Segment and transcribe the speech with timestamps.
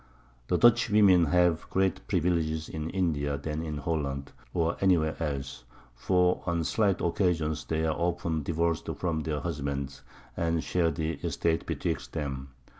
[0.47, 5.63] The Dutch Women have greater Privileges in India than in Holland, or any where else;
[5.93, 10.01] for on slight Occasions they are often divorc'd from their Husbands,
[10.35, 12.49] and share the Estate betwixt them.